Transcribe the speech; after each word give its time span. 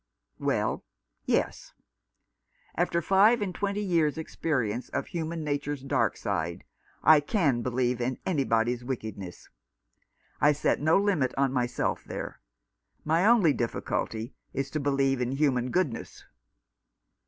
Well, 0.39 0.83
yes; 1.25 1.73
after 2.73 3.03
five 3.03 3.39
and 3.39 3.53
twenty 3.53 3.83
years' 3.83 4.17
experience 4.17 4.89
of 4.89 5.05
human 5.05 5.43
nature's 5.43 5.83
dark 5.83 6.17
side 6.17 6.63
I 7.03 7.19
can 7.19 7.61
believe 7.61 8.01
in 8.01 8.15
241 8.15 8.15
R 8.15 8.15
Rough 8.15 8.65
Justice. 8.65 8.81
anybody's 8.81 8.83
wickedness. 8.83 9.49
I 10.41 10.51
set 10.53 10.79
no 10.81 10.97
limit 10.97 11.35
on 11.37 11.53
myself 11.53 12.03
there. 12.03 12.41
My 13.05 13.27
only 13.27 13.53
difficulty 13.53 14.33
is 14.55 14.71
to 14.71 14.79
believe 14.79 15.21
in 15.21 15.33
human 15.33 15.69
goodness. 15.69 16.25